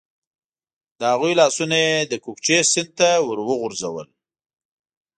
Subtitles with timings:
[0.99, 4.07] د هغوی لاسونه یې د کوکچې سیند ته ور وغورځول.